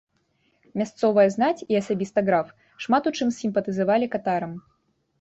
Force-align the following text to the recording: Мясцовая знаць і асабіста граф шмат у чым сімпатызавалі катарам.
Мясцовая 0.81 1.25
знаць 1.35 1.65
і 1.71 1.79
асабіста 1.81 2.19
граф 2.31 2.47
шмат 2.87 3.03
у 3.13 3.15
чым 3.17 3.29
сімпатызавалі 3.39 4.15
катарам. 4.19 4.61